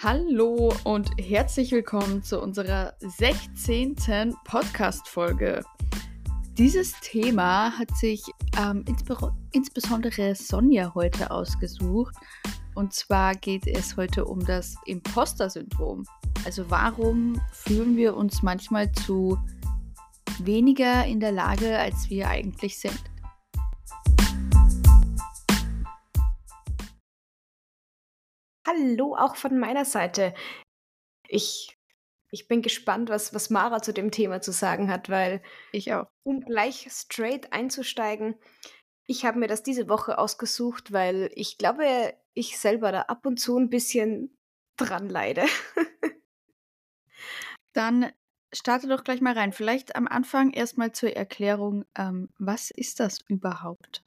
[0.00, 3.96] Hallo und herzlich willkommen zu unserer 16.
[4.44, 5.64] Podcast-Folge.
[6.56, 8.22] Dieses Thema hat sich
[8.56, 12.14] ähm, insbe insbesondere Sonja heute ausgesucht.
[12.76, 16.04] Und zwar geht es heute um das Imposter-Syndrom.
[16.44, 19.36] Also warum fühlen wir uns manchmal zu
[20.38, 23.02] weniger in der Lage, als wir eigentlich sind?
[28.68, 30.34] Hallo, auch von meiner Seite.
[31.26, 31.74] Ich,
[32.30, 36.06] ich bin gespannt, was, was Mara zu dem Thema zu sagen hat, weil ich auch.
[36.22, 38.34] Um gleich straight einzusteigen,
[39.06, 43.38] ich habe mir das diese Woche ausgesucht, weil ich glaube, ich selber da ab und
[43.38, 44.36] zu ein bisschen
[44.76, 45.46] dran leide.
[47.72, 48.12] Dann
[48.52, 49.54] starte doch gleich mal rein.
[49.54, 54.04] Vielleicht am Anfang erstmal zur Erklärung, ähm, was ist das überhaupt?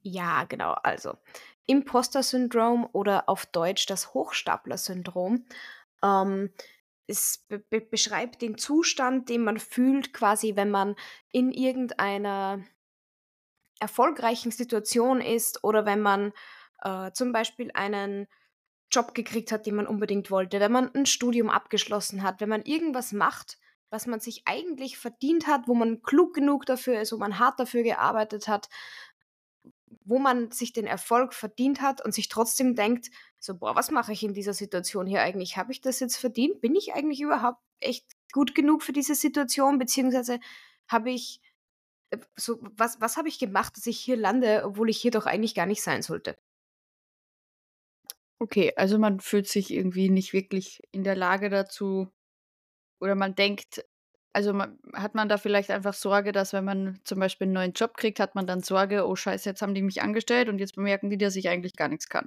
[0.00, 0.72] Ja, genau.
[0.82, 1.16] Also,
[1.66, 5.46] Imposter-Syndrom oder auf Deutsch das Hochstapler-Syndrom.
[6.02, 6.50] Ähm,
[7.06, 10.96] es be be beschreibt den Zustand, den man fühlt, quasi wenn man
[11.30, 12.60] in irgendeiner
[13.80, 16.32] erfolgreichen Situation ist oder wenn man
[16.82, 18.28] äh, zum Beispiel einen
[18.90, 22.62] Job gekriegt hat, den man unbedingt wollte, wenn man ein Studium abgeschlossen hat, wenn man
[22.62, 23.58] irgendwas macht,
[23.90, 27.58] was man sich eigentlich verdient hat, wo man klug genug dafür ist, wo man hart
[27.58, 28.68] dafür gearbeitet hat,
[30.04, 34.12] wo man sich den Erfolg verdient hat und sich trotzdem denkt, so, boah, was mache
[34.12, 35.56] ich in dieser Situation hier eigentlich?
[35.56, 36.60] Habe ich das jetzt verdient?
[36.60, 39.78] Bin ich eigentlich überhaupt echt gut genug für diese Situation?
[39.78, 40.40] Beziehungsweise
[40.88, 41.40] habe ich,
[42.10, 45.26] äh, so, was, was habe ich gemacht, dass ich hier lande, obwohl ich hier doch
[45.26, 46.36] eigentlich gar nicht sein sollte?
[48.40, 52.08] Okay, also man fühlt sich irgendwie nicht wirklich in der Lage dazu,
[53.02, 53.84] oder man denkt,
[54.32, 54.54] also
[54.94, 58.20] hat man da vielleicht einfach Sorge, dass wenn man zum Beispiel einen neuen Job kriegt,
[58.20, 61.18] hat man dann Sorge: „Oh scheiße, jetzt haben die mich angestellt und jetzt bemerken die,
[61.18, 62.26] dass ich eigentlich gar nichts kann.“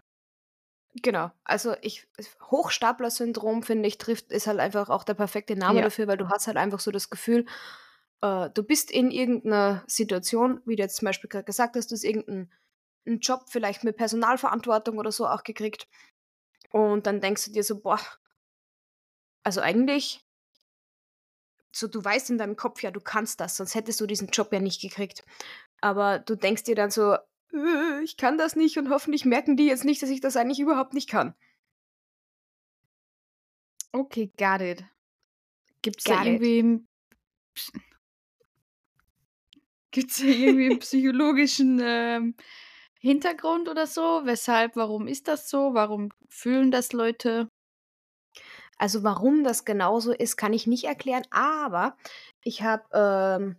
[1.03, 1.31] Genau.
[1.43, 2.07] Also, ich
[2.49, 5.83] Hochstapler-Syndrom, finde ich, trifft ist halt einfach auch der perfekte Name Ja.
[5.83, 7.45] dafür, weil du hast halt einfach so das Gefühl,
[8.21, 11.95] äh, du bist in irgendeiner Situation, wie du jetzt zum Beispiel gerade gesagt hast, du
[11.95, 12.49] hast irgendeinen
[13.21, 15.87] Job vielleicht mit Personalverantwortung oder so auch gekriegt
[16.71, 17.99] und dann denkst du dir so: „Boah“
[19.43, 20.25] „also eigentlich
[21.75, 24.51] so du weißt in deinem Kopf ja, du kannst das, sonst hättest du diesen Job
[24.53, 25.25] ja nicht gekriegt.
[25.81, 27.15] Aber du denkst dir dann so,
[27.53, 30.59] äh, ich kann das nicht und hoffentlich merken die jetzt nicht, dass ich das eigentlich
[30.59, 31.35] überhaupt nicht kann.
[33.91, 34.83] Okay, got it.
[35.81, 36.85] Gibt es da irgendwie
[39.91, 42.35] Gibt's da irgendwie einen psychologischen, ähm,
[42.99, 44.21] Hintergrund oder so?
[44.25, 45.73] Weshalb, warum ist das so?
[45.73, 47.49] Warum fühlen das Leute?
[48.77, 51.95] Also warum das genauso ist, kann ich nicht erklären, aber
[52.43, 53.55] ich habe ähm,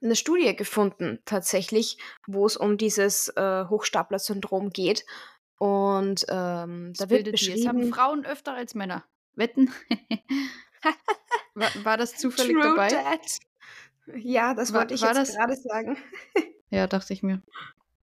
[0.00, 5.04] 'ne Studie gefunden tatsächlich, wo es um dieses, äh, Hochstapler-Syndrom geht.
[5.58, 9.04] Und, ähm, da wird beschrieben haben Frauen öfter als Männer.
[9.34, 9.70] Wetten?
[11.54, 12.88] War war das zufällig True dabei?
[12.88, 13.38] that.
[14.16, 15.96] Ja, das War wollte ich jetzt gerade sagen.
[16.70, 17.42] Ja, dachte ich mir.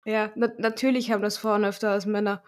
[0.05, 2.43] Ja, na natürlich haben das Frauen öfter als Männer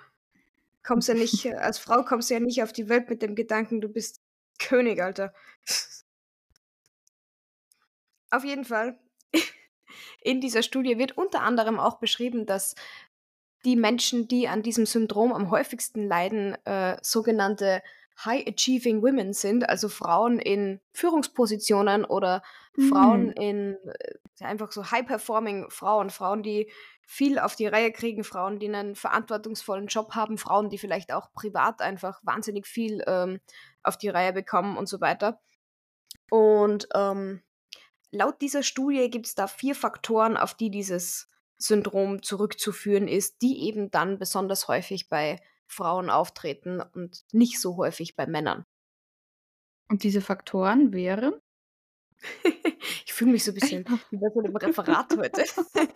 [0.83, 3.81] kommst ja nicht, als Frau kommst du ja nicht auf die Welt mit dem Gedanken,
[3.81, 4.21] du bist
[4.59, 5.33] König, Alter.
[8.31, 8.99] Auf jeden Fall,
[10.23, 12.75] in dieser Studie wird unter anderem auch beschrieben, dass
[13.65, 17.83] die Menschen, die an diesem Syndrom am häufigsten leiden, äh, sogenannte
[18.25, 22.43] High Achieving Women sind, also Frauen in Führungspositionen oder
[22.77, 22.89] mhm.
[22.89, 26.71] Frauen in äh, einfach so High Performing Frauen, Frauen, die
[27.07, 31.33] viel auf die Reihe kriegen, Frauen, die einen verantwortungsvollen Job haben, Frauen, die vielleicht auch
[31.33, 33.41] privat einfach wahnsinnig viel ähm,
[33.83, 35.41] auf die Reihe bekommen und so weiter.
[36.31, 37.43] Und ähm,
[38.11, 43.67] laut dieser Studie gibt es da vier Faktoren, auf die dieses Syndrom zurückzuführen ist, die
[43.67, 48.65] eben dann besonders häufig bei Frauen auftreten und nicht so häufig bei Männern.
[49.89, 51.35] Und diese Faktoren wären?
[53.07, 55.45] ich fühle mich so ein bisschen wie bei so einem Referat heute.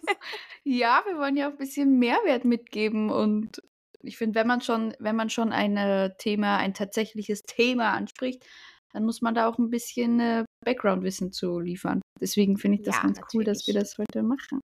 [0.64, 3.62] ja, wir wollen ja auch ein bisschen Mehrwert mitgeben und
[4.02, 8.44] ich finde, wenn man schon, wenn man schon ein Thema, ein tatsächliches Thema anspricht,
[8.92, 12.00] dann muss man da auch ein bisschen äh, Background-Wissen zu liefern.
[12.20, 13.34] Deswegen finde ich das ja, ganz natürlich.
[13.34, 14.60] cool, dass wir das heute machen.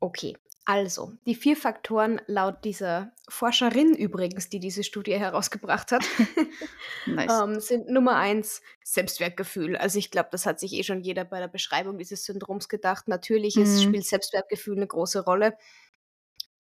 [0.00, 0.36] Okay,
[0.70, 6.04] also, die vier Faktoren laut dieser Forscherin übrigens, die diese Studie herausgebracht hat,
[7.06, 7.32] nice.
[7.42, 9.78] ähm, sind Nummer eins Selbstwertgefühl.
[9.78, 13.08] Also ich glaube, das hat sich eh schon jeder bei der Beschreibung dieses Syndroms gedacht.
[13.08, 13.62] Natürlich mhm.
[13.62, 15.56] ist, spielt Selbstwertgefühl eine große Rolle.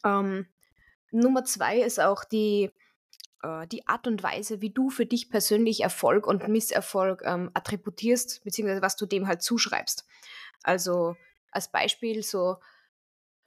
[0.06, 0.48] Ähm,
[1.12, 2.72] Nummer zwei ist auch die,
[3.44, 8.46] äh, die Art und Weise, wie du für dich persönlich Erfolg und Misserfolg ähm, attributierst,
[8.46, 10.08] beziehungsweise was du dem halt zuschreibst.
[10.64, 11.18] Also
[11.52, 12.56] als Beispiel so,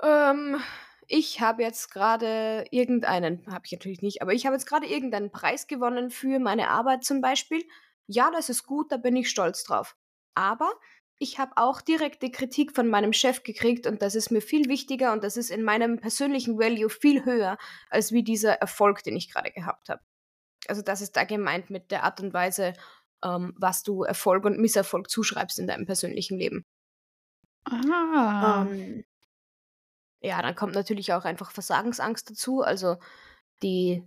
[0.03, 0.61] ähm,
[1.07, 5.33] ich habe jetzt gerade irgendeinen, habe ich natürlich nicht, aber ich habe jetzt gerade irgendeinen
[5.33, 7.63] Preis gewonnen für meine Arbeit zum Beispiel.
[8.07, 9.97] Ja, das ist gut, da bin ich stolz drauf.
[10.35, 10.73] Aber
[11.19, 15.13] ich habe auch direkte Kritik von meinem Chef gekriegt und das ist mir viel wichtiger
[15.13, 17.59] und das ist in meinem persönlichen Value viel höher
[17.91, 20.01] als wie dieser Erfolg, den ich gerade gehabt habe.
[20.67, 22.73] Also das ist da gemeint mit der Art und Weise,
[23.25, 26.65] ähm, was du Erfolg und Misserfolg zuschreibst in deinem persönlichen Leben.
[27.65, 28.67] Ah.
[28.71, 29.05] Ähm,
[30.21, 32.97] ja, dann kommt natürlich auch einfach Versagensangst dazu, also
[33.63, 34.03] die,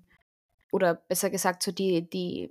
[0.71, 2.49] oder besser gesagt, so die, die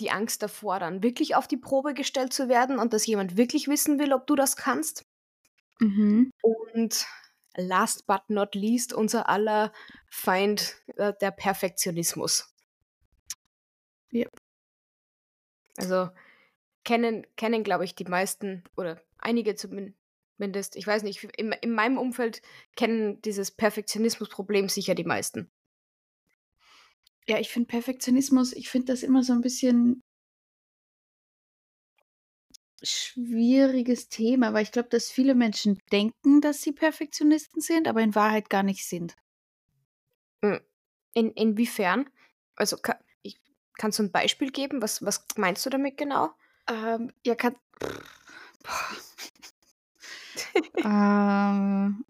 [0.00, 3.68] die Angst davor, dann wirklich auf die Probe gestellt zu werden und dass jemand wirklich
[3.68, 5.06] wissen will, ob du das kannst.
[5.80, 6.30] Mhm.
[6.42, 7.06] Und
[7.56, 9.72] last but not least, unser aller
[10.08, 12.52] Feind, äh, der Perfektionismus.
[14.10, 14.26] Ja.
[15.76, 16.08] Also
[16.84, 19.98] kennen, kennen glaube ich, die meisten oder einige zumindest,
[20.38, 22.42] ich weiß nicht, in, in meinem Umfeld
[22.76, 25.50] kennen dieses Perfektionismusproblem sicher die meisten.
[27.26, 30.02] Ja, ich finde Perfektionismus, ich finde das immer so ein bisschen
[32.82, 38.14] schwieriges Thema, weil ich glaube, dass viele Menschen denken, dass sie Perfektionisten sind, aber in
[38.14, 39.16] Wahrheit gar nicht sind.
[40.42, 40.60] Hm.
[41.14, 42.10] In, inwiefern?
[42.56, 43.40] Also kann, ich,
[43.78, 44.82] kannst du ein Beispiel geben?
[44.82, 46.30] Was, was meinst du damit genau?
[46.68, 47.56] Ähm, ja, kann.
[50.84, 52.04] Ähm,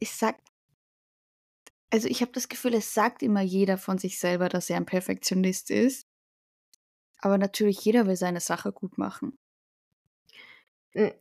[0.00, 0.36] ich sag,
[1.90, 4.86] also ich habe das Gefühl, es sagt immer jeder von sich selber, dass er ein
[4.86, 6.06] Perfektionist ist.
[7.20, 9.38] Aber natürlich, jeder will seine Sache gut machen.
[10.92, 11.12] Hm,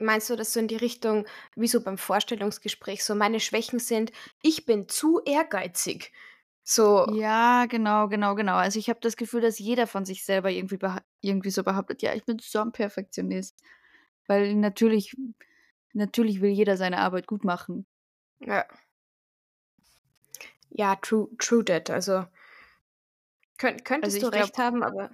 [0.00, 4.12] meinst du das so in die Richtung, wie so beim Vorstellungsgespräch, so meine Schwächen sind,
[4.42, 6.12] ich bin zu ehrgeizig.
[6.70, 7.06] So.
[7.14, 8.56] Ja, genau, genau, genau.
[8.56, 10.78] Also ich habe das Gefühl, dass jeder von sich selber irgendwie,
[11.22, 13.58] irgendwie so behauptet, ja, ich bin so ein Perfektionist.
[14.26, 15.16] Weil natürlich,
[15.94, 17.86] natürlich will jeder seine Arbeit gut machen.
[18.40, 18.66] Ja.
[20.68, 21.88] Ja, true, true that.
[21.88, 22.26] Also
[23.56, 25.10] könnt, könntest also du recht glaub, haben, aber.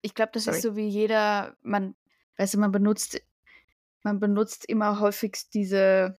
[0.00, 0.56] Ich glaube, das Sorry.
[0.56, 1.94] ist so wie jeder, man,
[2.38, 3.20] weißt du, man benutzt,
[4.02, 6.18] man benutzt immer häufigst diese,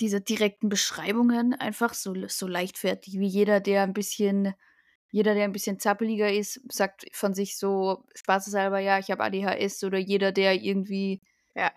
[0.00, 4.54] diese direkten Beschreibungen einfach so, so leichtfertig, wie jeder, der ein bisschen,
[5.10, 9.84] jeder, der ein bisschen zappeliger ist, sagt von sich so spaßeshalber, ja, ich habe ADHS
[9.84, 11.20] oder jeder, der irgendwie,
[11.54, 11.72] ja,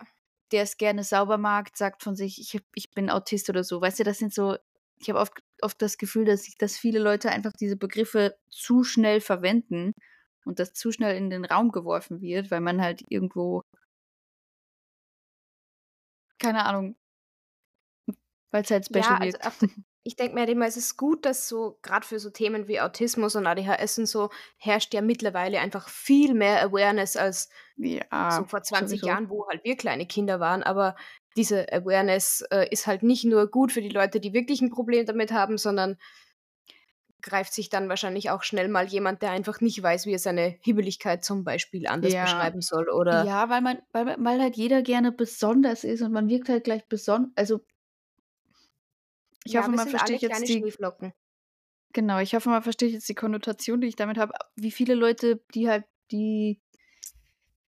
[0.52, 3.80] der es gerne sauber mag, sagt von sich, ich, ich bin Autist oder so.
[3.80, 4.56] Weißt du, das sind so
[5.00, 5.32] ich habe oft,
[5.62, 9.94] oft das Gefühl, dass, ich, dass viele Leute einfach diese Begriffe zu schnell verwenden
[10.44, 13.62] und das zu schnell in den Raum geworfen wird, weil man halt irgendwo,
[16.38, 16.96] keine Ahnung,
[18.52, 19.66] weil es halt special ja, also
[20.04, 22.80] ich denke mir halt immer, es ist gut, dass so, gerade für so Themen wie
[22.80, 28.44] Autismus und ADHS und so, herrscht ja mittlerweile einfach viel mehr Awareness als ja, so
[28.44, 29.06] vor 20 sowieso.
[29.06, 30.62] Jahren, wo halt wir kleine Kinder waren.
[30.62, 30.96] Aber
[31.36, 35.06] diese Awareness äh, ist halt nicht nur gut für die Leute, die wirklich ein Problem
[35.06, 35.98] damit haben, sondern
[37.22, 40.56] greift sich dann wahrscheinlich auch schnell mal jemand, der einfach nicht weiß, wie er seine
[40.60, 42.24] Hibbeligkeit zum Beispiel anders ja.
[42.24, 43.24] beschreiben soll, oder?
[43.24, 46.86] Ja, weil man, weil, weil halt jeder gerne besonders ist und man wirkt halt gleich
[46.88, 47.60] besonders, also
[49.44, 51.12] ich ja, hoffe, man versteht jetzt die Schneeflocken.
[51.92, 55.42] Genau, ich hoffe, man versteht jetzt die Konnotation, die ich damit habe, wie viele Leute,
[55.54, 56.60] die halt die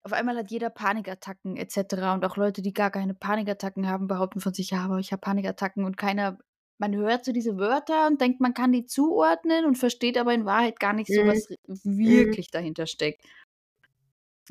[0.04, 1.94] auf einmal hat jeder Panikattacken etc.
[2.14, 5.20] Und auch Leute, die gar keine Panikattacken haben, behaupten von sich, ja, aber ich habe
[5.20, 6.38] Panikattacken und keiner,
[6.76, 10.44] man hört so diese Wörter und denkt, man kann die zuordnen und versteht aber in
[10.44, 11.28] Wahrheit gar nicht so, mhm.
[11.28, 11.48] was
[11.84, 11.98] mhm.
[11.98, 13.24] wirklich dahinter steckt.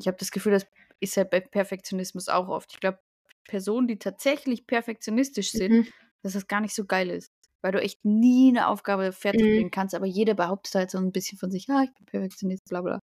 [0.00, 0.66] Ich habe das Gefühl, das
[0.98, 2.72] ist halt bei Perfektionismus auch oft.
[2.72, 2.98] Ich glaube,
[3.46, 5.86] Personen, die tatsächlich perfektionistisch sind, mhm.
[6.24, 7.30] Dass das gar nicht so geil ist.
[7.62, 9.54] Weil du echt nie eine Aufgabe fertig mhm.
[9.54, 12.64] bringen kannst, aber jeder behauptet halt so ein bisschen von sich, ja, ich bin Perfektionist,
[12.68, 12.98] bla bla.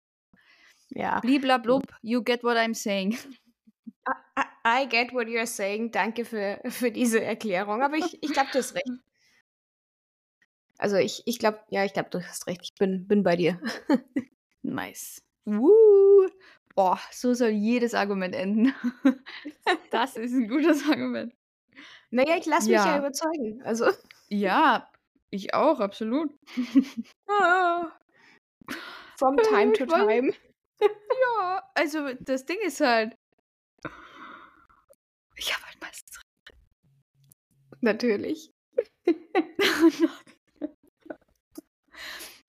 [0.90, 1.20] Ja.
[1.20, 3.18] Bliblablub, you get what I'm saying.
[4.36, 4.44] I,
[4.84, 5.92] I get what you're saying.
[5.92, 7.82] Danke für, für diese Erklärung.
[7.82, 8.92] Aber ich, ich glaube, du hast recht.
[10.78, 12.62] Also ich, ich glaube, ja, ich glaube, du hast recht.
[12.64, 13.62] Ich bin, bin bei dir.
[14.64, 15.22] nice.
[15.46, 16.28] Woo.
[16.76, 18.74] Boah, so soll jedes Argument enden.
[19.92, 21.34] das ist ein gutes Argument.
[22.12, 22.98] Naja, ich lasse mich ja.
[22.98, 23.62] überzeugen.
[23.64, 23.90] Also.
[24.30, 24.90] Ja,
[25.30, 26.34] ich auch, absolut.
[27.28, 27.92] Ah.
[29.18, 30.34] From time to time
[30.82, 33.16] ja, also das Ding ist halt.
[35.36, 36.60] Ich habe halt meistens recht.
[37.82, 38.52] Natürlich.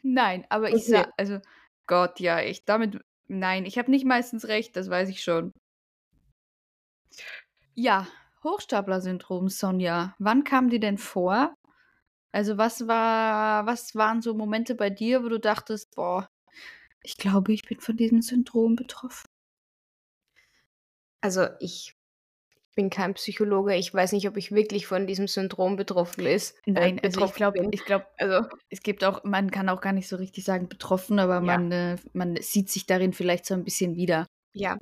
[0.03, 0.91] nein, aber ich okay.
[0.91, 1.41] sag, also
[1.87, 5.53] Gott, ja, ich damit, nein, ich habe nicht meistens recht, das weiß ich schon.
[7.75, 8.07] Ja,
[8.45, 10.15] Hochstapler-Syndrom, Sonja.
[10.19, 11.55] Wann kam dir denn vor?
[12.33, 16.29] Also was war, was waren so Momente bei dir, wo du dachtest, boah,
[17.03, 19.27] ich glaube, ich bin von diesem Syndrom betroffen.
[21.21, 21.95] Also ich
[22.75, 23.75] bin kein Psychologe.
[23.77, 26.57] Ich weiß nicht, ob ich wirklich von diesem Syndrom betroffen ist.
[26.67, 29.81] Äh, Nein, äh, also ich glaube, ich glaube, also es gibt auch, man kann auch
[29.81, 31.41] gar nicht so richtig sagen betroffen, aber ja.
[31.41, 34.27] man, äh, man sieht sich darin vielleicht so ein bisschen wieder.
[34.55, 34.79] Ja.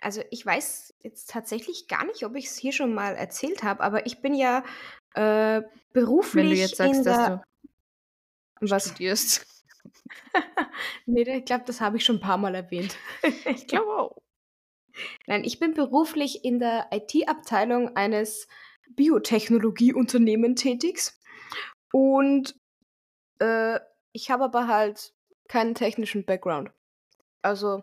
[0.00, 3.82] Also ich weiß jetzt tatsächlich gar nicht, ob ich es hier schon mal erzählt habe,
[3.82, 4.64] aber ich bin ja
[5.14, 5.62] äh,
[5.92, 7.42] beruflich Wenn du jetzt sagst, dass du
[8.60, 9.46] was studierst.
[11.06, 12.96] nee, ich glaube, das habe ich schon ein paar Mal erwähnt.
[13.46, 14.16] ich glaube auch.
[15.26, 18.48] Nein, ich bin beruflich in der IT-Abteilung eines
[18.96, 21.12] Biotechnologieunternehmens tätig.
[21.92, 22.54] Und
[23.38, 23.80] äh,
[24.12, 25.14] ich habe aber halt
[25.48, 26.70] keinen technischen Background.
[27.42, 27.82] Also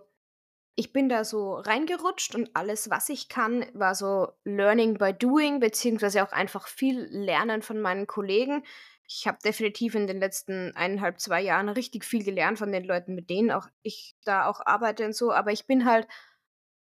[0.79, 5.59] ich bin da so reingerutscht und alles, was ich kann, war so Learning by Doing,
[5.59, 8.63] beziehungsweise auch einfach viel Lernen von meinen Kollegen.
[9.07, 13.15] Ich habe definitiv in den letzten eineinhalb, zwei Jahren richtig viel gelernt von den Leuten,
[13.15, 16.07] mit denen auch ich da auch arbeite und so, aber ich bin halt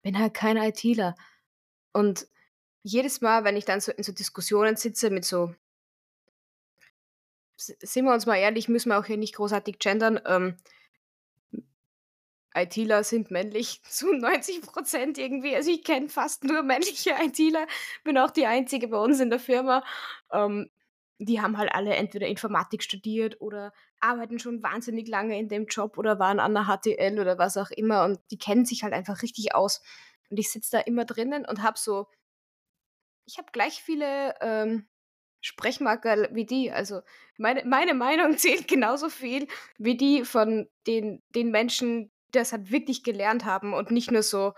[0.01, 1.15] bin halt kein ITler.
[1.93, 2.27] Und
[2.81, 5.53] jedes Mal, wenn ich dann so in so Diskussionen sitze mit so,
[7.55, 10.57] sind wir uns mal ehrlich, müssen wir auch hier nicht großartig gendern, ähm,
[12.55, 15.55] ITler sind männlich zu 90 Prozent irgendwie.
[15.55, 17.67] Also ich kenne fast nur männliche ITler,
[18.03, 19.83] bin auch die einzige bei uns in der Firma.
[20.31, 20.69] Ähm,
[21.17, 23.71] die haben halt alle entweder Informatik studiert oder
[24.01, 27.71] arbeiten schon wahnsinnig lange in dem Job oder waren an der HTL oder was auch
[27.71, 29.81] immer und die kennen sich halt einfach richtig aus.
[30.29, 32.07] Und ich sitze da immer drinnen und habe so,
[33.25, 34.87] ich habe gleich viele ähm,
[35.41, 36.71] Sprechmarker wie die.
[36.71, 37.01] Also
[37.37, 39.47] meine, meine Meinung zählt genauso viel
[39.77, 44.53] wie die von den, den Menschen, das halt wirklich gelernt haben und nicht nur so,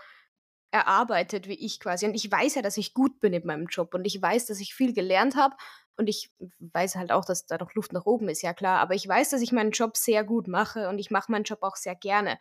[0.70, 2.06] erarbeitet wie ich quasi.
[2.06, 4.60] Und ich weiß ja, dass ich gut bin in meinem Job und ich weiß, dass
[4.60, 5.56] ich viel gelernt habe
[5.96, 8.80] und ich weiß halt auch, dass da noch Luft nach oben ist, ja klar.
[8.80, 11.62] Aber ich weiß, dass ich meinen Job sehr gut mache und ich mache meinen Job
[11.62, 12.38] auch sehr gerne.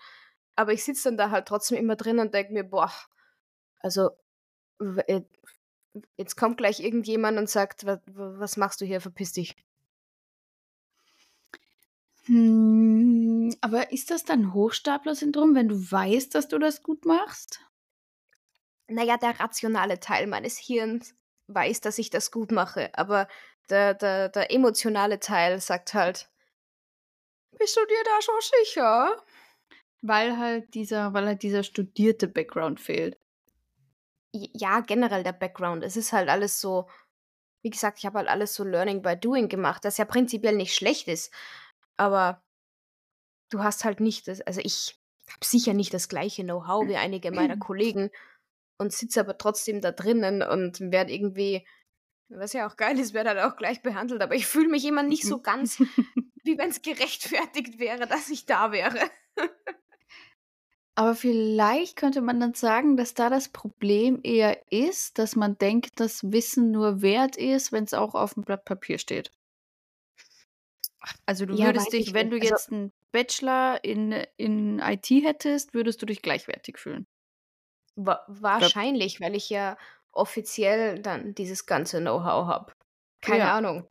[0.56, 2.92] Aber ich sitze dann da halt trotzdem immer drin und denke mir, boah,
[3.80, 4.10] also
[5.08, 5.22] äh,
[6.18, 9.56] jetzt kommt gleich irgendjemand und sagt, was, machst du hier, verpiss dich.
[13.48, 17.62] Hm, aber ist das dann Hochstapler-Syndrom, wenn du weißt, dass du das gut machst?
[18.90, 21.16] naja, der rationale Teil meines Hirns
[21.48, 23.28] weiß, dass ich das gut mache, aber
[23.70, 26.30] der, der, der emotionale Teil sagt halt,
[27.58, 29.24] bist du dir da schon sicher?
[30.02, 33.18] Weil halt dieser, weil halt dieser studierte Background fehlt.
[34.32, 35.84] Ja, generell der Background.
[35.84, 36.88] Es ist halt alles so,
[37.64, 40.76] wie gesagt, ich habe halt alles so Learning by Doing gemacht, das ja prinzipiell nicht
[40.76, 41.34] schlecht ist.
[41.96, 42.44] Aber
[43.50, 47.32] du hast halt nicht, das, also ich habe sicher nicht das gleiche Know-how wie einige
[47.32, 48.10] meiner Kollegen
[48.78, 51.66] und sitze aber trotzdem da drinnen und werde irgendwie,
[52.30, 55.04] was ja auch geil ist, werde halt auch gleich behandelt, aber ich fühle mich immer
[55.04, 55.80] nicht so ganz,
[56.44, 59.00] wie wenn es gerechtfertigt wäre, dass ich da wäre.
[60.96, 66.00] aber vielleicht könnte man dann sagen, dass da das Problem eher ist, dass man denkt,
[66.00, 69.32] dass Wissen nur wert ist, wenn es auch auf dem Blatt Papier steht.
[71.26, 75.10] Also du ja, würdest dich, wenn du also jetzt also, einen Bachelor in, in IT
[75.10, 77.08] hättest, würdest du dich gleichwertig fühlen.
[77.96, 79.78] Wa wahrscheinlich, weil ich ja
[80.12, 82.74] offiziell dann dieses ganze Know-how habe.
[83.22, 83.56] Keine Ja.
[83.58, 83.88] Ahnung.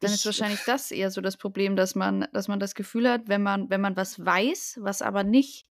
[0.00, 3.28] Dann ist wahrscheinlich das eher so das Problem, dass man, dass man das Gefühl hat,
[3.28, 5.66] wenn man, wenn man was weiß, was aber nicht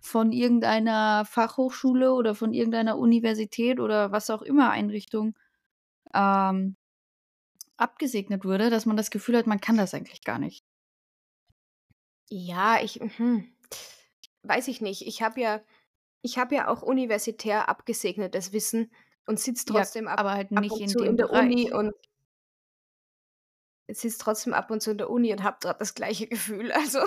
[0.00, 5.38] von irgendeiner Fachhochschule oder von irgendeiner Universität oder was auch immer Einrichtung
[6.14, 6.76] ähm,
[7.76, 10.64] abgesegnet wurde, dass man das Gefühl hat, man kann das eigentlich gar nicht.
[12.30, 13.52] Ja, ich, hm,
[14.42, 15.06] weiß ich nicht.
[15.06, 15.60] Ich habe ja
[16.22, 18.92] ich habe ja auch universitär abgesegnetes Wissen
[19.26, 21.42] und sitze trotzdem ja, ab, aber halt nicht ab in, zu in der Bereich.
[21.42, 21.94] Uni und
[23.88, 26.72] sitze trotzdem ab und zu in der Uni und habe gerade das gleiche Gefühl.
[26.80, 27.00] Also.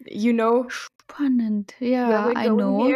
[0.00, 0.66] you know.
[0.68, 2.94] Spannend, ja, I know.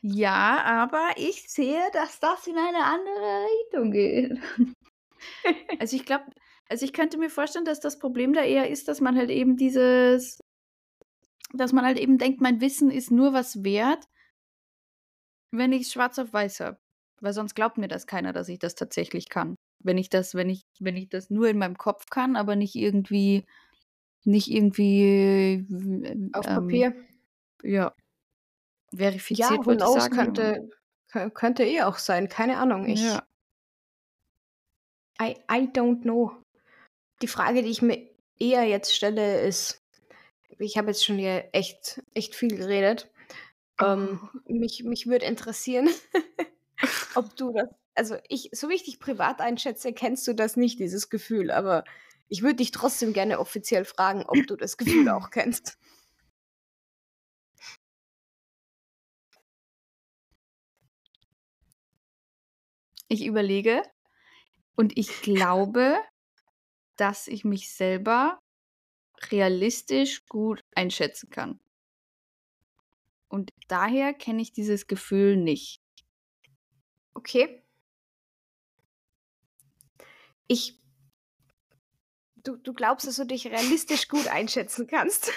[0.00, 4.38] ja, aber ich sehe, dass das in eine andere Richtung geht.
[5.78, 6.24] also ich glaube,
[6.68, 9.56] also ich könnte mir vorstellen, dass das Problem da eher ist, dass man halt eben
[9.56, 10.40] dieses,
[11.52, 14.04] dass man halt eben denkt, mein Wissen ist nur was wert,
[15.50, 16.78] wenn ich es schwarz auf weiß habe.
[17.20, 19.56] Weil sonst glaubt mir das keiner, dass ich das tatsächlich kann.
[19.78, 22.74] Wenn ich das, wenn ich, wenn ich das nur in meinem Kopf kann, aber nicht
[22.74, 23.46] irgendwie,
[24.24, 25.64] nicht irgendwie
[26.32, 26.94] auf ähm, Papier.
[27.62, 27.94] Ja.
[28.94, 30.14] Verifiziert, ja, ich sagen.
[30.14, 30.68] Könnte,
[31.34, 32.86] könnte eh auch sein, keine Ahnung.
[32.86, 33.22] Ich, ja.
[35.22, 36.32] I, I don't know.
[37.20, 39.80] Die Frage, die ich mir eher jetzt stelle, ist,
[40.58, 43.10] ich habe jetzt schon hier echt, echt viel geredet.
[43.80, 43.84] Oh.
[43.84, 45.88] Ähm, mich mich würde interessieren,
[47.14, 50.78] ob du das, also ich, so wie ich dich privat einschätze, kennst du das nicht,
[50.80, 51.84] dieses Gefühl, aber
[52.28, 55.78] ich würde dich trotzdem gerne offiziell fragen, ob du das Gefühl auch kennst.
[63.08, 63.82] Ich überlege
[64.76, 65.98] und ich glaube,
[66.96, 68.40] dass ich mich selber
[69.30, 71.60] realistisch gut einschätzen kann.
[73.28, 75.80] Und daher kenne ich dieses Gefühl nicht.
[77.14, 77.62] Okay.
[80.48, 80.78] Ich.
[82.36, 85.30] Du, du glaubst, dass du dich realistisch gut einschätzen kannst?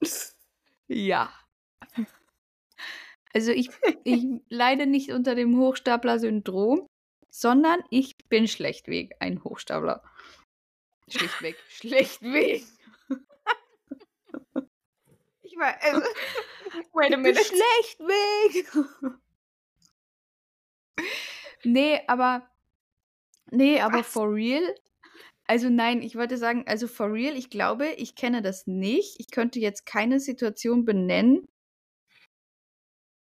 [0.88, 1.41] ja.
[3.32, 3.70] Also ich,
[4.04, 6.86] ich leide nicht unter dem Hochstapler-Syndrom,
[7.30, 10.02] sondern ich bin schlechtweg ein Hochstapler.
[11.08, 11.56] Schlichtweg.
[11.68, 12.64] Schlechtweg.
[15.42, 16.00] Ich war, also,
[16.94, 17.42] wait a minute.
[17.44, 18.66] Schlechtweg.
[21.64, 22.48] nee, aber,
[23.50, 24.06] nee, aber Was?
[24.06, 24.74] for real.
[25.46, 29.20] Also nein, ich wollte sagen, also for real, ich glaube, ich kenne das nicht.
[29.20, 31.46] Ich könnte jetzt keine Situation benennen.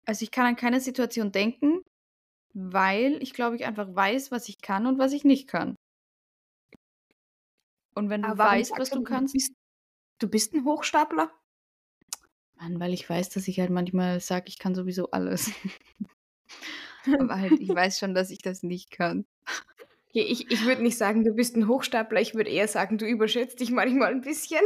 [0.08, 1.82] Also ich kann an keine Situation denken,
[2.54, 5.76] weil ich glaube, ich einfach weiß, was ich kann und was ich nicht kann.
[7.94, 9.52] Und wenn du Aber weißt, was du kannst, bist,
[10.20, 11.30] du bist ein Hochstapler?
[12.56, 15.52] Mann, weil ich weiß, dass ich halt manchmal sage, ich kann sowieso alles.
[17.20, 19.26] Aber halt, ich weiß schon, dass ich das nicht kann.
[20.14, 22.22] Ich ich würde nicht sagen, du bist ein Hochstapler.
[22.22, 24.62] Ich würde eher sagen, du überschätzt dich manchmal ein bisschen.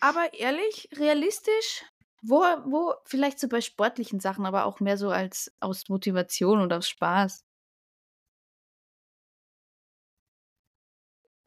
[0.00, 1.84] Aber ehrlich, realistisch,
[2.22, 6.72] wo, wo, vielleicht so bei sportlichen Sachen, aber auch mehr so als aus Motivation und
[6.72, 7.44] aus Spaß.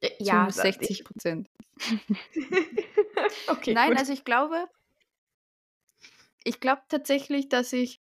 [0.02, 1.50] Äh, ja, da- 60 Prozent.
[3.48, 3.98] Okay, Nein, gut.
[4.00, 4.68] also ich glaube,
[6.44, 8.02] ich glaube tatsächlich, dass ich,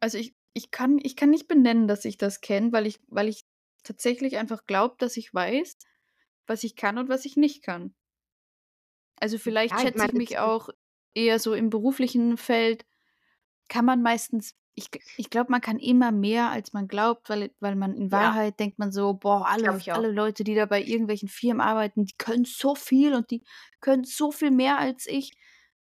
[0.00, 3.28] also ich, ich kann, ich kann nicht benennen, dass ich das kenne, weil ich, weil
[3.28, 3.44] ich
[3.82, 5.78] tatsächlich einfach glaube, dass ich weiß,
[6.46, 7.94] was ich kann und was ich nicht kann.
[9.16, 10.68] Also vielleicht Ja, ich schätze ich meine, mich jetzt- auch
[11.16, 12.86] eher so im beruflichen Feld,
[13.68, 17.76] kann man meistens, ich, ich glaube, man kann immer mehr, als man glaubt, weil, weil
[17.76, 18.12] man in Ja.
[18.12, 22.16] Wahrheit denkt man so, boah, alle, alle Leute, die da bei irgendwelchen Firmen arbeiten, die
[22.18, 23.42] können so viel und die
[23.80, 25.32] können so viel mehr als ich.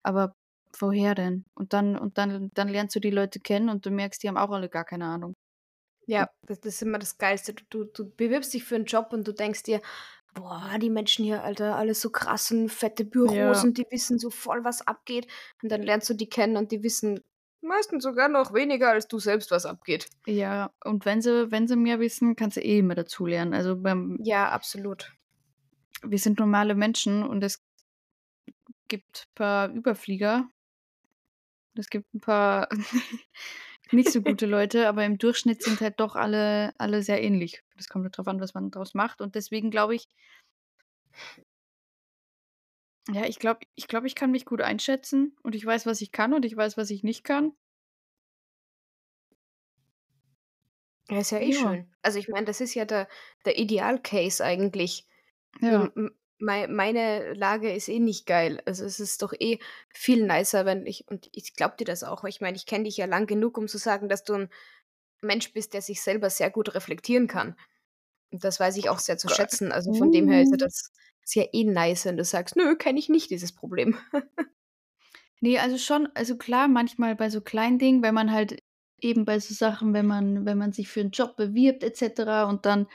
[0.02, 0.36] Aber
[0.78, 1.44] woher denn?
[1.54, 4.36] Und dann, und dann, dann lernst du die Leute kennen und du merkst, die haben
[4.38, 5.34] auch alle gar keine Ahnung.
[6.06, 7.54] Ja, das, das ist immer das Geilste.
[7.70, 9.80] Du, du bewirbst dich für einen Job und du denkst dir,
[10.34, 13.62] boah, die Menschen hier, Alter, alles so krassen, fette Büros Ja.
[13.62, 15.26] und die wissen so voll, was abgeht.
[15.62, 17.20] Und dann lernst du die kennen und die wissen
[17.60, 20.08] meistens sogar noch weniger als du selbst, was abgeht.
[20.26, 23.54] Ja, und wenn sie, wenn sie mehr wissen, kannst du eh immer dazulernen.
[23.54, 25.12] Also beim, Ja, absolut.
[26.02, 27.62] wir sind normale Menschen und es
[28.88, 30.48] gibt ein paar Überflieger.
[31.76, 32.68] Es gibt ein paar
[33.92, 37.62] nicht so gute Leute, aber im Durchschnitt sind halt doch alle, alle sehr ähnlich.
[37.76, 39.20] Das kommt halt drauf an, was man daraus macht.
[39.20, 40.08] Und deswegen glaube ich,
[43.08, 46.12] ja, ich glaube, ich glaube, ich kann mich gut einschätzen und ich weiß, was ich
[46.12, 47.52] kann und ich weiß, was ich nicht kann.
[51.10, 51.58] Ja, ist ja eh Ja.
[51.60, 51.94] schön.
[52.02, 53.08] Also ich meine, das ist ja der,
[53.44, 55.06] der Idealcase eigentlich.
[55.60, 55.92] Ja.
[56.42, 58.60] Meine Lage ist eh nicht geil.
[58.66, 62.22] Also es ist doch eh viel nicer, wenn ich, und ich glaube dir das auch,
[62.22, 64.48] weil ich meine, ich kenne dich ja lang genug, um zu sagen, dass du ein
[65.20, 67.56] Mensch bist, der sich selber sehr gut reflektieren kann.
[68.32, 69.72] Und das weiß ich auch sehr zu schätzen.
[69.72, 70.66] Also von dem her ist ja Uh.
[70.66, 70.90] das
[71.34, 73.96] ja eh nice, wenn du sagst, nö, kenne ich nicht dieses Problem.
[75.44, 78.62] Nee, also schon, also klar, manchmal bei so kleinen Dingen, wenn man halt
[79.00, 82.48] eben bei so Sachen, wenn man, wenn man sich für einen Job bewirbt, etc.
[82.48, 82.86] und dann,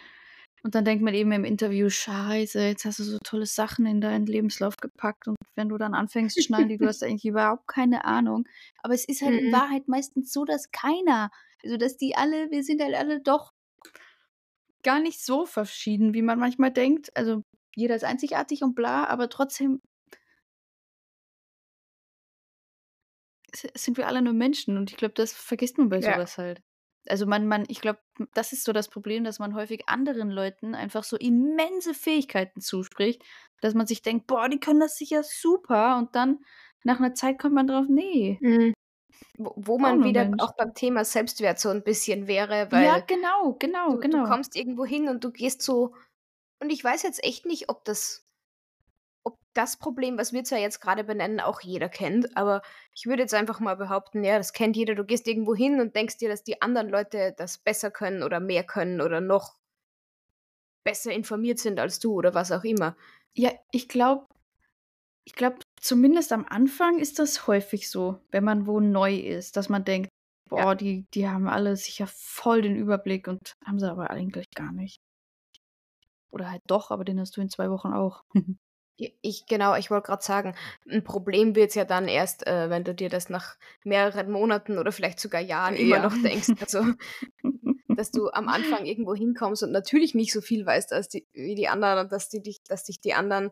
[0.68, 4.02] und dann denkt man eben im Interview, scheiße, jetzt hast du so tolle Sachen in
[4.02, 8.04] deinen Lebenslauf gepackt und wenn du dann anfängst zu schneiden, du hast eigentlich überhaupt keine
[8.04, 8.44] Ahnung.
[8.84, 9.54] Aber es ist halt in Mhm.
[9.54, 11.32] Wahrheit meistens so, dass keiner,
[11.64, 13.54] also dass die alle, wir sind halt alle doch
[14.84, 17.16] gar nicht so verschieden, wie man manchmal denkt.
[17.16, 17.44] Also
[17.76, 19.82] jeder ist einzigartig und bla, aber trotzdem
[23.76, 26.18] sind wir alle nur Menschen und ich glaube, das vergisst man bei Ja.
[26.18, 26.62] sowas halt.
[27.10, 28.00] Also man, man, ich glaube,
[28.34, 33.24] das ist so das Problem, dass man häufig anderen Leuten einfach so immense Fähigkeiten zuspricht,
[33.62, 36.40] dass man sich denkt, boah, die können das sicher super und dann
[36.84, 38.38] nach einer Zeit kommt man drauf, nee.
[38.42, 38.74] Mhm.
[39.38, 40.42] Wo, wo man wieder Mensch.
[40.44, 44.24] auch beim Thema Selbstwert so ein bisschen wäre, Ja, weil genau, genau, du, genau.
[44.24, 45.96] du kommst irgendwo hin und du gehst so.
[46.60, 48.27] Und ich weiß jetzt echt nicht, ob das,
[49.58, 52.62] das Problem, was wir zwar jetzt gerade benennen, auch jeder kennt, aber
[52.94, 54.94] ich würde jetzt einfach mal behaupten, ja, das kennt jeder.
[54.96, 58.40] Du gehst irgendwo hin und denkst dir, dass die anderen Leute das besser können oder
[58.40, 59.56] mehr können oder noch
[60.84, 62.96] besser informiert sind als du oder was auch immer.
[63.34, 64.28] Ja, ich glaube,
[65.26, 69.70] ich glaube, zumindest am Anfang ist das häufig so, wenn man wo neu ist, dass
[69.70, 70.10] man denkt,
[70.50, 70.76] boah, Ja.
[70.76, 75.02] die, die haben alle sicher voll den Überblick und haben sie aber eigentlich gar nicht.
[76.30, 78.24] Oder halt doch, aber den hast du in zwei Wochen auch.
[78.98, 80.56] Ich, genau, ich wollte gerade sagen,
[80.90, 84.80] ein Problem wird es ja dann erst, äh, wenn du dir das nach mehreren Monaten
[84.80, 86.00] oder vielleicht sogar Jahren immer Ja.
[86.00, 86.50] noch denkst.
[86.60, 86.84] Also,
[87.96, 91.56] dass du am Anfang irgendwo hinkommst und natürlich nicht so viel weißt als die, wie
[91.56, 93.52] die anderen und dass, die dich, dass dich die anderen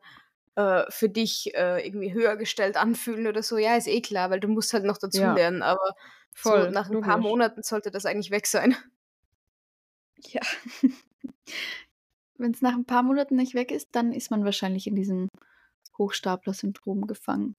[0.55, 3.57] äh, für dich äh, irgendwie höher gestellt anfühlen oder so.
[3.57, 5.61] Ja, ist eh klar, weil du musst halt noch dazulernen.
[5.63, 5.95] Aber
[6.41, 7.23] so Voll, nach ein paar logisch.
[7.23, 8.75] Monaten sollte das eigentlich weg sein.
[10.33, 10.41] Ja.
[12.37, 15.27] Wenn es nach ein paar Monaten nicht weg ist, dann ist man wahrscheinlich in diesem
[15.97, 17.55] Hochstapler-Syndrom gefangen.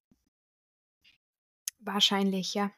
[1.81, 2.71] Wahrscheinlich, ja.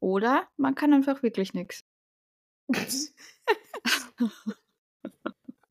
[0.00, 1.82] Oder man kann einfach wirklich nichts.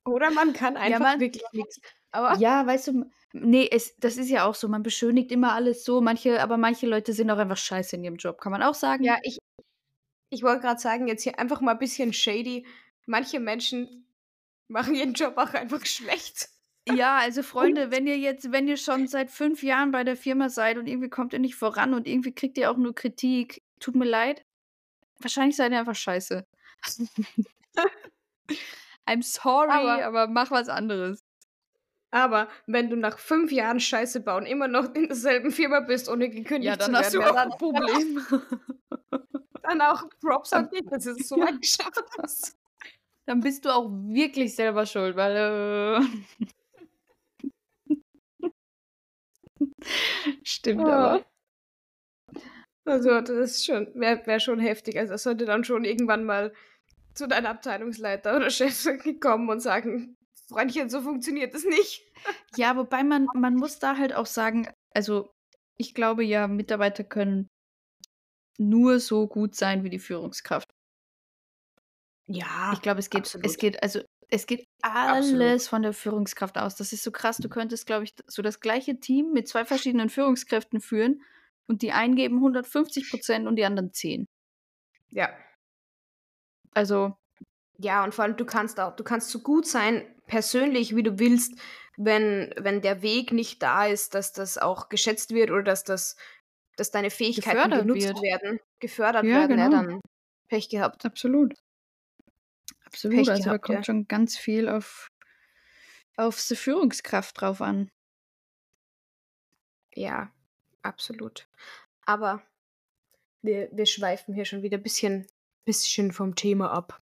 [0.05, 1.79] Oder man kann einfach man- wirklich nichts.
[2.11, 4.67] Aber Ja, weißt du, nee, es, das ist ja auch so.
[4.67, 6.01] Man beschönigt immer alles so.
[6.01, 9.03] Manche, aber manche Leute sind auch einfach scheiße in ihrem Job, kann man auch sagen.
[9.03, 9.37] Ja, ich,
[10.31, 12.65] ich wollte gerade sagen, jetzt hier einfach mal ein bisschen shady.
[13.05, 14.07] Manche Menschen
[14.67, 16.49] machen ihren Job auch einfach schlecht.
[16.89, 20.49] Ja, also Freunde, wenn ihr jetzt, wenn ihr schon seit fünf Jahren bei der Firma
[20.49, 23.95] seid und irgendwie kommt ihr nicht voran und irgendwie kriegt ihr auch nur Kritik, tut
[23.95, 24.43] mir leid.
[25.19, 26.47] Wahrscheinlich seid ihr einfach scheiße.
[29.07, 31.23] I'm sorry, Aber- aber, mach was anderes.
[32.11, 36.29] Aber wenn du nach fünf Jahren Scheiße bauen immer noch in derselben Firma bist, ohne
[36.29, 38.27] gekündigt Ja, dann zu hast du werden, auch ja, ein dann, Problem.
[39.63, 42.57] dann auch Props an dich, dass du es so weit geschafft hast.
[43.25, 46.01] Dann bist du auch wirklich selber schuld, weil.
[46.01, 46.01] Äh
[50.43, 51.25] Stimmt aber.
[52.83, 54.97] Also, das ist schon, wäre wär schon heftig.
[54.97, 56.51] Also, das sollte dann schon irgendwann mal
[57.13, 58.85] zu deinem Abteilungsleiter oder Chef
[59.21, 60.17] kommen und sagen,
[60.51, 62.03] Freundchen, so funktioniert es nicht.
[62.55, 65.31] Ja, wobei man, man muss da halt auch sagen, also
[65.77, 67.47] ich glaube ja, Mitarbeiter können
[68.59, 70.69] nur so gut sein wie die Führungskraft.
[72.27, 73.45] Ja, Ich glaube, es geht, absolut.
[73.45, 75.41] es geht, also es geht Absolut.
[75.41, 76.75] alles von der Führungskraft aus.
[76.75, 77.37] Das ist so krass.
[77.37, 81.21] Du könntest, glaube ich, so das gleiche Team mit zwei verschiedenen Führungskräften führen
[81.67, 84.27] und die einen geben 150 Prozent und die anderen 10.
[85.11, 85.29] ja.
[86.73, 87.15] Also,
[87.77, 91.19] Ja, und vor allem, du kannst auch, du kannst so gut sein, persönlich, wie du
[91.19, 91.59] willst,
[91.97, 96.15] wenn, wenn der Weg nicht da ist, dass das auch geschätzt wird oder dass das,
[96.77, 98.21] dass deine Fähigkeiten Gefördert genutzt wird.
[98.21, 99.83] werden, gefördert Ja, werden, ja, genau.
[99.83, 100.01] dann
[100.47, 101.05] Pech gehabt.
[101.05, 101.53] absolut.
[102.85, 103.17] Absolut.
[103.17, 103.83] Pech also da kommt ja.
[103.83, 105.09] schon ganz viel auf,
[106.15, 107.91] auf die Führungskraft drauf an.
[109.93, 110.31] Ja,
[110.81, 111.49] absolut.
[112.05, 112.41] Aber
[113.41, 115.27] wir, wir schweifen hier schon wieder ein bisschen,
[115.65, 117.01] bisschen vom Thema ab.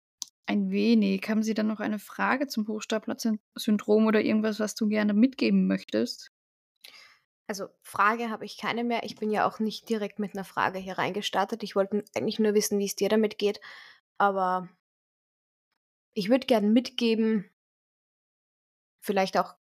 [0.47, 1.27] Ein wenig.
[1.27, 6.31] Haben Sie dann noch eine Frage zum Hochstapler-Syndrom oder irgendwas, was du gerne mitgeben möchtest?
[7.47, 9.03] Also Frage habe ich keine mehr.
[9.03, 11.63] Ich bin ja auch nicht direkt mit einer Frage hier reingestartet.
[11.63, 13.59] Ich wollte eigentlich nur wissen, wie es dir damit geht.
[14.17, 14.69] Aber
[16.13, 17.49] ich würde gerne mitgeben,
[18.99, 19.55] vielleicht auch,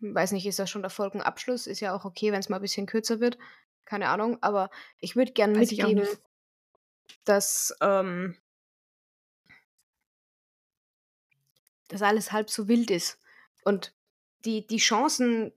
[0.00, 1.66] weiß nicht, ist das schon der Folgenabschluss?
[1.66, 3.38] Ist ja auch okay, wenn es mal ein bisschen kürzer wird.
[3.84, 4.38] Keine Ahnung.
[4.42, 6.06] Aber ich würde gerne mitgeben,
[7.24, 8.36] dass, ähm,
[11.92, 13.18] dass alles halb so wild ist.
[13.64, 13.94] Und
[14.44, 15.52] die, die Chancen,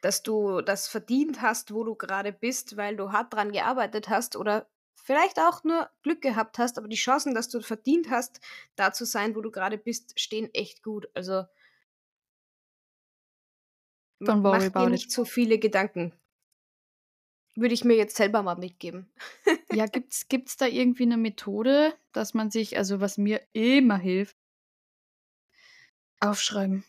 [0.00, 4.36] dass du das verdient hast, wo du gerade bist, weil du hart dran gearbeitet hast
[4.36, 8.40] oder vielleicht auch nur Glück gehabt hast, aber die Chancen, dass du verdient hast,
[8.76, 11.08] da zu sein, wo du gerade bist, stehen echt gut.
[11.14, 11.44] Also
[14.20, 14.90] Don't worry mach dir it.
[14.90, 16.12] nicht so viele Gedanken.
[17.54, 19.12] Würde ich mir jetzt selber mal mitgeben.
[19.70, 24.36] Ja, gibt's, gibt's da irgendwie eine Methode, dass man sich, also was mir immer hilft,
[26.20, 26.84] aufschreiben.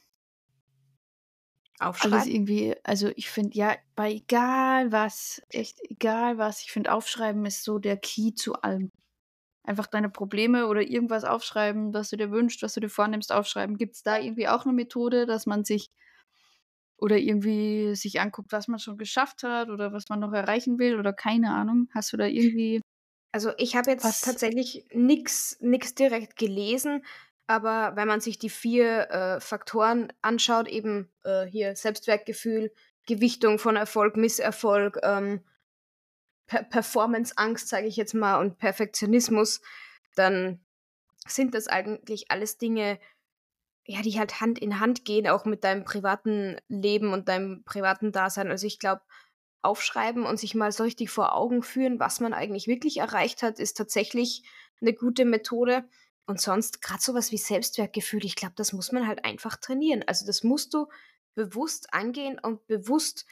[1.98, 2.28] Alles Aufschreiben.
[2.28, 7.63] irgendwie, also ich finde, ja, bei egal was, echt egal was, ich finde, aufschreiben ist
[7.63, 8.89] so der Key zu allem.
[9.63, 13.78] Einfach deine Probleme oder irgendwas aufschreiben, was du dir wünschst, was du dir vornimmst, aufschreiben.
[13.78, 15.88] Gibt es da irgendwie auch eine Methode, dass man sich
[16.98, 21.00] oder irgendwie sich anguckt, was man schon geschafft hat oder was man noch erreichen will
[21.00, 21.89] oder keine Ahnung?
[21.94, 22.82] Hast du da irgendwie
[23.32, 24.22] Also ich habe jetzt was?
[24.22, 27.06] tatsächlich nichts nix direkt gelesen,
[27.49, 32.71] aber wenn man sich die vier äh, Faktoren anschaut, eben äh, hier Selbstwertgefühl,
[33.07, 35.43] Gewichtung von Erfolg, Misserfolg, ähm,
[36.45, 39.62] per Performanceangst, sage ich jetzt mal, und Perfektionismus,
[40.13, 40.63] dann
[41.25, 42.99] sind das eigentlich alles Dinge,
[43.83, 48.12] ja, die halt Hand in Hand gehen, auch mit deinem privaten Leben und deinem privaten
[48.12, 48.51] Dasein.
[48.51, 49.01] Also ich glaube,
[49.63, 53.57] aufschreiben und sich mal so richtig vor Augen führen, was man eigentlich wirklich erreicht hat,
[53.57, 54.43] ist tatsächlich
[54.81, 55.83] eine gute Methode.
[56.30, 60.04] Und sonst gerade sowas wie Selbstwertgefühl, ich glaube, das muss man halt einfach trainieren.
[60.06, 60.88] Also das musst du
[61.34, 63.26] bewusst angehen und bewusst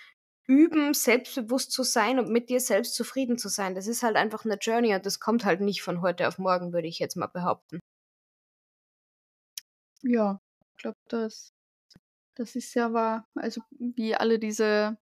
[0.47, 3.75] üben, selbstbewusst zu sein und mit dir selbst zufrieden zu sein.
[3.75, 6.73] Das ist halt einfach eine Journey und das kommt halt nicht von heute auf morgen,
[6.73, 7.79] würde ich jetzt mal behaupten.
[10.01, 10.39] Ja,
[10.71, 11.53] Ich glaube, das,
[12.35, 13.27] das ist ja wahr.
[13.35, 14.97] Also wie alle diese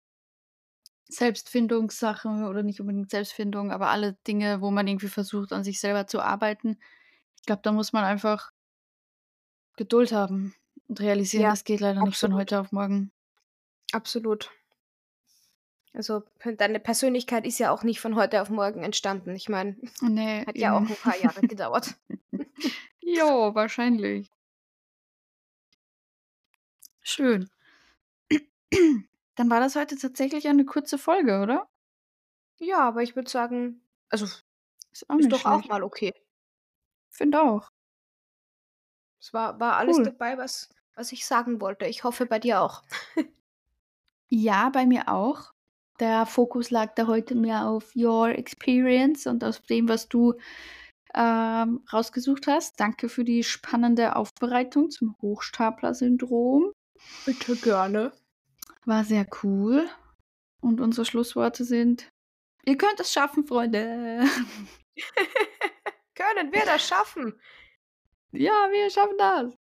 [1.08, 6.06] Selbstfindungssachen oder nicht unbedingt Selbstfindung, aber alle Dinge, wo man irgendwie versucht, an sich selber
[6.06, 6.78] zu arbeiten.
[7.42, 8.52] Ich glaube, da muss man einfach
[9.76, 10.54] Geduld haben
[10.88, 12.38] und realisieren, Ja, das geht leider nicht von absolut.
[12.40, 13.10] heute auf morgen.
[13.92, 14.50] Absolut.
[15.92, 16.22] Also
[16.56, 19.34] deine Persönlichkeit ist ja auch nicht von heute auf morgen entstanden.
[19.34, 20.90] Ich meine, Ne, hat ja auch eben.
[20.90, 21.94] ein paar Jahre gedauert.
[23.04, 24.30] Jo, wahrscheinlich.
[27.02, 27.50] Schön.
[29.34, 31.68] Dann war das heute tatsächlich eine kurze Folge, oder?
[32.58, 34.24] Ja, aber ich würde sagen, also
[34.92, 35.68] Ist auch ist doch auch schlecht.
[35.68, 36.14] mal okay.
[37.12, 37.68] Finde auch.
[39.20, 40.04] Es war war alles Cool.
[40.04, 41.86] dabei, was was ich sagen wollte.
[41.86, 42.82] Ich hoffe, bei dir auch.
[44.34, 45.52] Ja, bei mir auch.
[46.00, 50.32] Der Fokus lag da heute mehr auf your experience und auf dem, was du
[51.14, 52.80] ähm, rausgesucht hast.
[52.80, 56.72] Danke für die spannende Aufbereitung zum Hochstapler-Syndrom.
[57.26, 58.12] Bitte gerne.
[58.86, 59.86] War sehr cool.
[60.62, 62.08] Und unsere Schlussworte sind:
[62.64, 64.24] Ihr könnt es schaffen, Freunde.
[66.22, 67.40] Können wir das schaffen?
[68.30, 69.52] ja, wir schaffen das.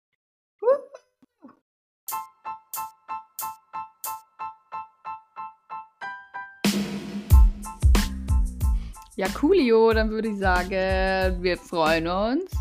[9.15, 12.51] Ja, coolio, dann würde ich sagen, wir freuen uns.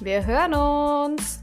[0.00, 1.41] Wir hören uns.